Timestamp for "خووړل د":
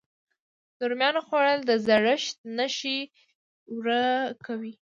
1.27-1.71